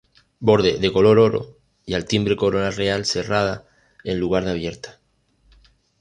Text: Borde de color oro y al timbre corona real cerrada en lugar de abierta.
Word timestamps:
Borde 0.39 0.79
de 0.79 0.91
color 0.91 1.19
oro 1.19 1.57
y 1.85 1.93
al 1.93 2.05
timbre 2.05 2.35
corona 2.35 2.71
real 2.71 3.05
cerrada 3.05 3.67
en 4.03 4.19
lugar 4.19 4.43
de 4.45 4.49
abierta. 4.49 4.99